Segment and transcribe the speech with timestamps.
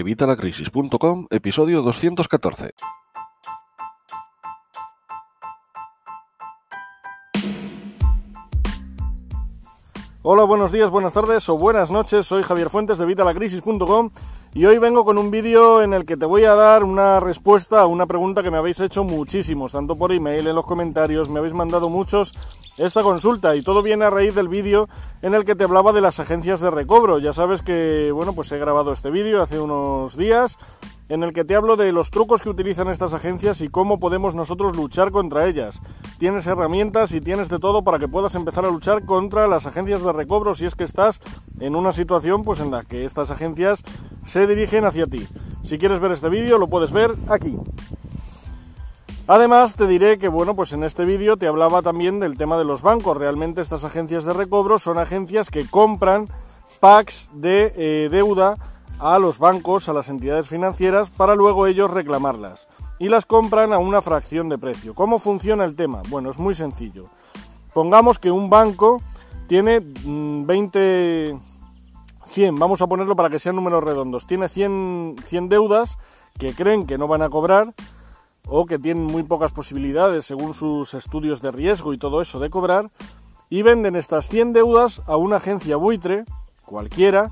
[0.00, 2.70] Evitalacrisis.com, episodio 214.
[10.22, 12.26] Hola, buenos días, buenas tardes o buenas noches.
[12.26, 14.10] Soy Javier Fuentes de Evitalacrisis.com
[14.52, 17.80] y hoy vengo con un vídeo en el que te voy a dar una respuesta
[17.80, 21.38] a una pregunta que me habéis hecho muchísimos, tanto por email, en los comentarios, me
[21.38, 22.36] habéis mandado muchos
[22.76, 24.88] esta consulta y todo viene a raíz del vídeo
[25.22, 27.18] en el que te hablaba de las agencias de recobro.
[27.18, 30.58] Ya sabes que, bueno, pues he grabado este vídeo hace unos días
[31.10, 34.36] en el que te hablo de los trucos que utilizan estas agencias y cómo podemos
[34.36, 35.82] nosotros luchar contra ellas.
[36.18, 40.02] Tienes herramientas y tienes de todo para que puedas empezar a luchar contra las agencias
[40.02, 41.20] de recobro si es que estás
[41.60, 43.82] en una situación pues en la que estas agencias
[44.24, 45.26] se dirigen hacia ti.
[45.62, 47.56] Si quieres ver este vídeo lo puedes ver aquí.
[49.32, 52.64] Además, te diré que, bueno, pues en este vídeo te hablaba también del tema de
[52.64, 53.16] los bancos.
[53.16, 56.26] Realmente estas agencias de recobro son agencias que compran
[56.80, 58.56] packs de eh, deuda
[58.98, 62.66] a los bancos, a las entidades financieras, para luego ellos reclamarlas.
[62.98, 64.96] Y las compran a una fracción de precio.
[64.96, 66.02] ¿Cómo funciona el tema?
[66.08, 67.04] Bueno, es muy sencillo.
[67.72, 69.00] Pongamos que un banco
[69.46, 71.38] tiene 20...
[72.30, 74.26] Mm, 100, vamos a ponerlo para que sean números redondos.
[74.26, 75.98] Tiene 100, 100 deudas
[76.38, 77.74] que creen que no van a cobrar
[78.46, 82.50] o que tienen muy pocas posibilidades según sus estudios de riesgo y todo eso de
[82.50, 82.90] cobrar,
[83.48, 86.24] y venden estas 100 deudas a una agencia buitre,
[86.64, 87.30] cualquiera,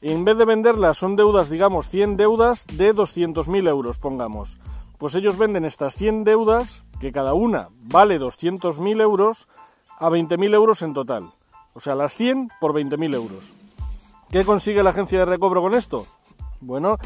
[0.00, 4.58] y en vez de venderlas son deudas, digamos, 100 deudas de 200.000 euros, pongamos.
[4.98, 9.46] Pues ellos venden estas 100 deudas, que cada una vale 200.000 euros,
[9.98, 11.32] a 20.000 euros en total.
[11.72, 13.52] O sea, las 100 por 20.000 euros.
[14.30, 16.06] ¿Qué consigue la agencia de recobro con esto?
[16.60, 16.98] Bueno,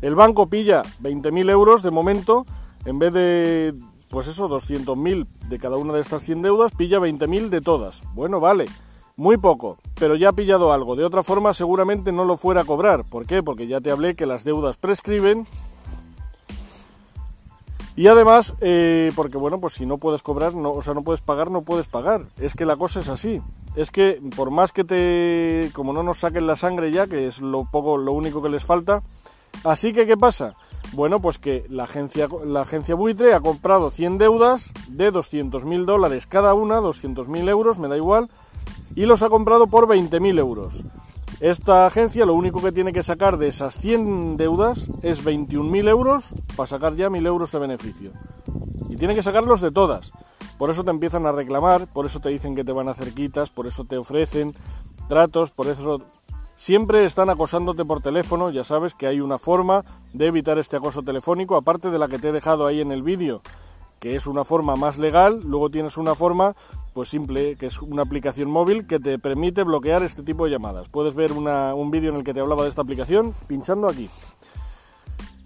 [0.00, 2.44] el banco pilla 20.000 euros de momento
[2.84, 3.74] en vez de,
[4.08, 8.02] pues eso, 200.000 de cada una de estas 100 deudas, pilla 20.000 de todas.
[8.14, 8.66] Bueno, vale,
[9.16, 10.94] muy poco, pero ya ha pillado algo.
[10.94, 13.04] De otra forma, seguramente no lo fuera a cobrar.
[13.04, 13.42] ¿Por qué?
[13.42, 15.46] Porque ya te hablé que las deudas prescriben.
[17.96, 21.22] Y además, eh, porque bueno, pues si no puedes cobrar, no, o sea, no puedes
[21.22, 22.26] pagar, no puedes pagar.
[22.38, 23.40] Es que la cosa es así.
[23.76, 27.40] Es que por más que te, como no nos saquen la sangre ya, que es
[27.40, 29.02] lo poco, lo único que les falta.
[29.64, 30.54] Así que, ¿qué pasa?
[30.92, 36.26] Bueno, pues que la agencia, la agencia buitre ha comprado 100 deudas de 200.000 dólares
[36.26, 38.30] cada una, 200.000 euros, me da igual,
[38.94, 40.82] y los ha comprado por 20.000 euros.
[41.40, 46.30] Esta agencia lo único que tiene que sacar de esas 100 deudas es 21.000 euros
[46.56, 48.12] para sacar ya 1.000 euros de beneficio.
[48.88, 50.12] Y tiene que sacarlos de todas.
[50.58, 53.12] Por eso te empiezan a reclamar, por eso te dicen que te van a hacer
[53.12, 54.54] quitas, por eso te ofrecen
[55.08, 56.00] tratos, por eso
[56.56, 59.84] Siempre están acosándote por teléfono, ya sabes que hay una forma
[60.14, 63.02] de evitar este acoso telefónico, aparte de la que te he dejado ahí en el
[63.02, 63.42] vídeo,
[64.00, 66.56] que es una forma más legal, luego tienes una forma
[66.94, 70.88] pues simple, que es una aplicación móvil que te permite bloquear este tipo de llamadas.
[70.88, 74.08] Puedes ver un vídeo en el que te hablaba de esta aplicación pinchando aquí.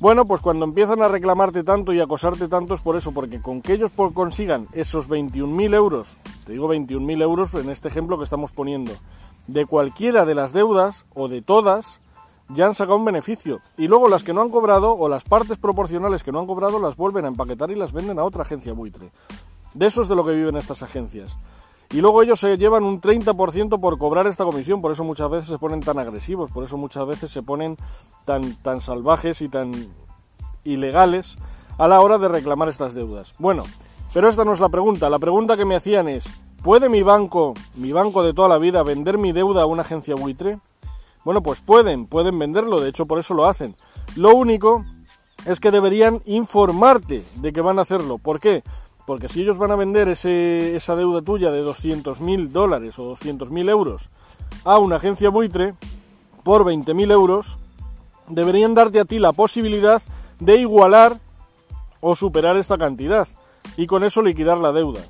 [0.01, 3.61] Bueno, pues cuando empiezan a reclamarte tanto y acosarte tanto es por eso, porque con
[3.61, 6.17] que ellos consigan esos 21.000 euros,
[6.47, 8.93] te digo 21.000 euros en este ejemplo que estamos poniendo,
[9.47, 12.01] de cualquiera de las deudas o de todas
[12.49, 13.61] ya han sacado un beneficio.
[13.77, 16.81] Y luego las que no han cobrado o las partes proporcionales que no han cobrado
[16.81, 19.13] las vuelven a empaquetar y las venden a otra agencia buitre.
[19.75, 21.37] De eso es de lo que viven estas agencias.
[21.93, 25.49] Y luego ellos se llevan un 30% por cobrar esta comisión, por eso muchas veces
[25.49, 27.77] se ponen tan agresivos, por eso muchas veces se ponen
[28.25, 29.73] tan, tan salvajes y tan
[30.63, 31.37] ilegales
[31.79, 33.35] a la hora de reclamar estas deudas.
[33.39, 33.65] Bueno,
[34.15, 35.11] pero esta no es la pregunta.
[35.11, 36.31] La pregunta que me hacían es,
[36.63, 40.15] ¿Puede mi banco, mi banco de toda la vida, vender mi deuda a una agencia
[40.15, 40.59] buitre?
[41.25, 43.75] Bueno, pues pueden, pueden venderlo, de hecho por eso lo hacen.
[44.15, 44.85] Lo único
[45.47, 48.19] es que deberían informarte de que van a hacerlo.
[48.19, 48.63] ¿Por qué?
[49.11, 54.09] Porque si ellos van a vender esa deuda tuya de 200.000 dólares o 200.000 euros
[54.63, 55.75] a una agencia buitre
[56.45, 57.59] por 20.000 euros,
[58.29, 60.01] deberían darte a ti la posibilidad
[60.39, 61.17] de igualar
[61.99, 63.27] o superar esta cantidad
[63.77, 65.01] y con eso liquidar la deuda.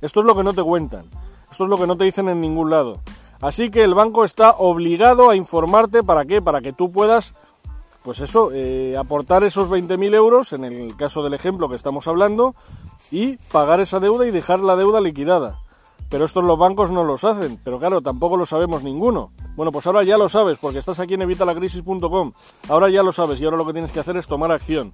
[0.00, 1.04] Esto es lo que no te cuentan.
[1.50, 3.00] Esto es lo que no te dicen en ningún lado.
[3.42, 7.34] Así que el banco está obligado a informarte para qué, para que tú puedas,
[8.02, 12.54] pues eso, eh, aportar esos 20.000 euros, en el caso del ejemplo que estamos hablando,
[13.10, 15.58] y pagar esa deuda y dejar la deuda liquidada.
[16.08, 19.30] Pero estos los bancos no los hacen, pero claro, tampoco lo sabemos ninguno.
[19.54, 22.32] Bueno, pues ahora ya lo sabes, porque estás aquí en evitalacrisis.com.
[22.68, 24.92] Ahora ya lo sabes y ahora lo que tienes que hacer es tomar acción.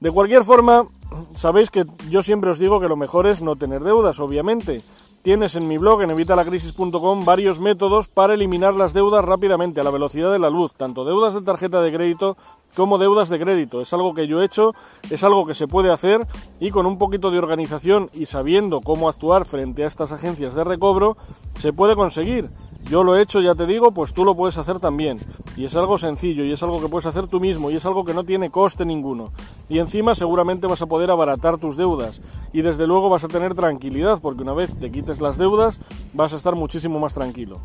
[0.00, 0.86] De cualquier forma,
[1.34, 4.82] sabéis que yo siempre os digo que lo mejor es no tener deudas, obviamente.
[5.22, 9.90] Tienes en mi blog, en evitalacrisis.com, varios métodos para eliminar las deudas rápidamente, a la
[9.90, 12.36] velocidad de la luz, tanto deudas de tarjeta de crédito
[12.76, 13.80] como deudas de crédito.
[13.80, 14.74] Es algo que yo he hecho,
[15.10, 16.26] es algo que se puede hacer
[16.60, 20.64] y con un poquito de organización y sabiendo cómo actuar frente a estas agencias de
[20.64, 21.16] recobro,
[21.54, 22.50] se puede conseguir.
[22.90, 25.18] Yo lo he hecho, ya te digo, pues tú lo puedes hacer también.
[25.56, 28.04] Y es algo sencillo y es algo que puedes hacer tú mismo y es algo
[28.04, 29.32] que no tiene coste ninguno.
[29.68, 32.20] Y encima seguramente vas a poder abaratar tus deudas
[32.52, 35.80] y desde luego vas a tener tranquilidad porque una vez te quites las deudas
[36.12, 37.60] vas a estar muchísimo más tranquilo.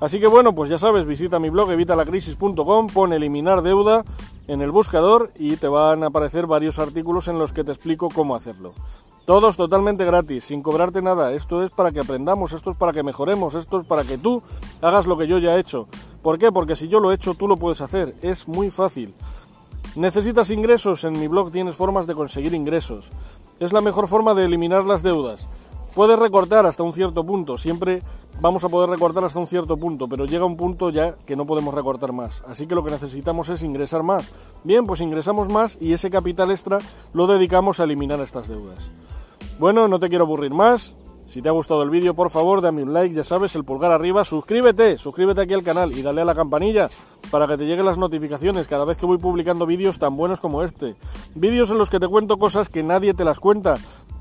[0.00, 4.02] Así que bueno, pues ya sabes, visita mi blog evitalacrisis.com, pon eliminar deuda
[4.46, 8.08] en el buscador y te van a aparecer varios artículos en los que te explico
[8.08, 8.72] cómo hacerlo.
[9.30, 11.32] Todos totalmente gratis, sin cobrarte nada.
[11.32, 14.42] Esto es para que aprendamos, esto es para que mejoremos, esto es para que tú
[14.82, 15.86] hagas lo que yo ya he hecho.
[16.20, 16.50] ¿Por qué?
[16.50, 18.16] Porque si yo lo he hecho, tú lo puedes hacer.
[18.22, 19.14] Es muy fácil.
[19.94, 21.04] ¿Necesitas ingresos?
[21.04, 23.12] En mi blog tienes formas de conseguir ingresos.
[23.60, 25.46] Es la mejor forma de eliminar las deudas.
[25.94, 28.02] Puedes recortar hasta un cierto punto, siempre
[28.40, 31.46] vamos a poder recortar hasta un cierto punto, pero llega un punto ya que no
[31.46, 32.42] podemos recortar más.
[32.48, 34.28] Así que lo que necesitamos es ingresar más.
[34.64, 36.78] Bien, pues ingresamos más y ese capital extra
[37.12, 38.90] lo dedicamos a eliminar estas deudas.
[39.60, 40.96] Bueno, no te quiero aburrir más.
[41.26, 43.92] Si te ha gustado el vídeo, por favor, dame un like, ya sabes, el pulgar
[43.92, 46.88] arriba, suscríbete, suscríbete aquí al canal y dale a la campanilla
[47.30, 50.62] para que te lleguen las notificaciones cada vez que voy publicando vídeos tan buenos como
[50.62, 50.96] este.
[51.34, 53.74] Vídeos en los que te cuento cosas que nadie te las cuenta,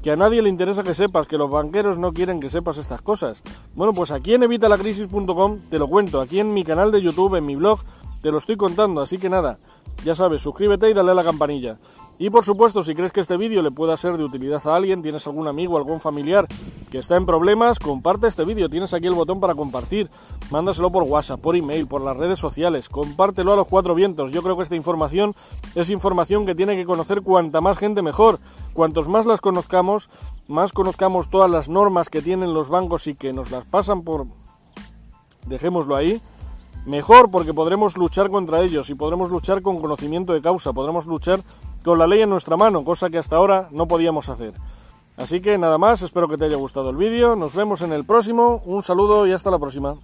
[0.03, 3.01] que a nadie le interesa que sepas, que los banqueros no quieren que sepas estas
[3.01, 3.41] cosas.
[3.75, 7.45] Bueno, pues aquí en evitalacrisis.com te lo cuento, aquí en mi canal de YouTube, en
[7.45, 7.79] mi blog,
[8.21, 9.57] te lo estoy contando, así que nada,
[10.03, 11.77] ya sabes, suscríbete y dale a la campanilla.
[12.21, 15.01] Y por supuesto, si crees que este vídeo le pueda ser de utilidad a alguien,
[15.01, 16.49] tienes algún amigo, algún familiar
[16.91, 18.67] que está en problemas, comparte este vídeo.
[18.67, 20.09] Tienes aquí el botón para compartir.
[20.51, 22.89] Mándaselo por WhatsApp, por email, por las redes sociales.
[22.89, 24.31] Compártelo a los cuatro vientos.
[24.31, 25.33] Yo creo que esta información
[25.75, 28.39] es información que tiene que conocer cuanta más gente mejor.
[28.73, 30.09] Cuantos más las conozcamos,
[30.49, 34.27] más conozcamos todas las normas que tienen los bancos y que nos las pasan por...
[35.47, 36.21] Dejémoslo ahí
[36.85, 41.41] mejor porque podremos luchar contra ellos y podremos luchar con conocimiento de causa, podremos luchar
[41.83, 44.53] con la ley en nuestra mano, cosa que hasta ahora no podíamos hacer.
[45.17, 48.05] Así que nada más, espero que te haya gustado el vídeo, nos vemos en el
[48.05, 49.95] próximo, un saludo y hasta la próxima.